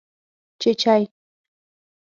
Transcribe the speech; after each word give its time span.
🐤چېچۍ 0.59 1.01